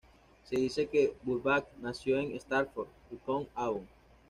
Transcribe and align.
Se 0.45 0.55
dice 0.55 0.87
que 0.87 1.13
Burbage 1.21 1.67
nació 1.79 2.17
en 2.17 2.31
Stratford-upon-Avon. 2.33 3.87